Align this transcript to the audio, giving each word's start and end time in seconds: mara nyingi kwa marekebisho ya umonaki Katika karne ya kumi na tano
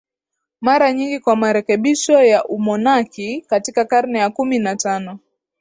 mara 0.61 0.93
nyingi 0.93 1.19
kwa 1.19 1.35
marekebisho 1.35 2.23
ya 2.23 2.45
umonaki 2.45 3.41
Katika 3.49 3.85
karne 3.85 4.19
ya 4.19 4.29
kumi 4.29 4.59
na 4.59 4.75
tano 4.75 5.19